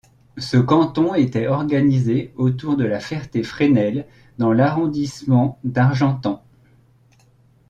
[0.39, 4.07] Ce canton était organisé autour de La Ferté-Frênel
[4.39, 6.43] dans l'arrondissement d'Argentan.